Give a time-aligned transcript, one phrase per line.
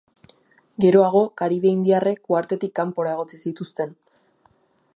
[0.85, 3.93] Geroago, karibe indiarrek uhartetik kanpora egotzi zituzten.